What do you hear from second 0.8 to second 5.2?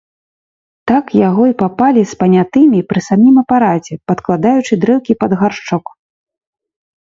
Так яго й папалі з панятымі пры самым апараце, падкладаючы дрэўкі